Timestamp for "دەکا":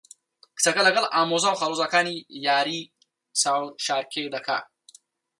4.35-4.57